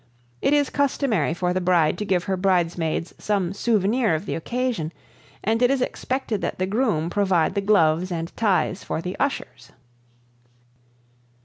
[0.41, 4.91] It is customary for the bride to give her bridesmaids some souvenir of the occasion,
[5.43, 9.71] and it is expected that the groom provide the gloves and ties for the ushers.